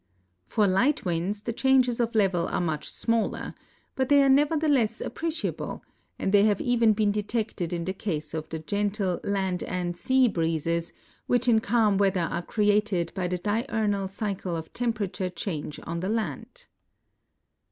* 0.27 0.35
For 0.45 0.65
light 0.65 1.05
winds 1.05 1.41
the 1.43 1.53
changes 1.53 1.99
of 1.99 2.15
level 2.15 2.47
are 2.47 2.59
much 2.59 2.89
smaller, 2.89 3.53
but 3.95 4.09
they 4.09 4.23
are 4.23 4.29
nevertheless 4.29 4.99
appreciable, 4.99 5.83
and 6.17 6.31
they 6.31 6.43
have 6.45 6.59
even 6.59 6.93
been 6.93 7.11
detected 7.11 7.71
in 7.71 7.85
the 7.85 7.93
case 7.93 8.33
of 8.33 8.49
the 8.49 8.57
gentle" 8.57 9.19
land 9.41 9.61
and 9.61 9.95
sea" 9.95 10.27
breezes 10.27 10.91
which 11.27 11.47
in 11.47 11.59
calm 11.59 11.99
weather 11.99 12.21
are 12.31 12.41
created 12.41 13.11
by 13.13 13.27
the 13.27 13.37
diurnal 13.37 14.07
cycle 14.07 14.55
of 14.55 14.73
temperature 14.73 15.29
change 15.29 15.79
on 15.83 15.99
the 15.99 16.09
land. 16.09 16.65